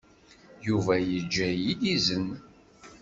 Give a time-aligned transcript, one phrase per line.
[0.67, 2.27] Yuba yejja-iyi-d izen.